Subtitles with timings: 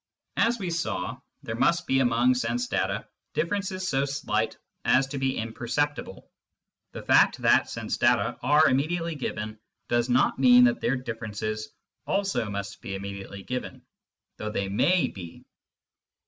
[0.37, 5.37] As we saw, there must be among sense data differences so slight as to be
[5.37, 6.27] imperceptible:
[6.91, 9.59] the fact that sense data are immediately given
[9.89, 11.69] does not mean that their differences
[12.07, 13.83] also must be immediately given
[14.37, 15.45] (though they may be).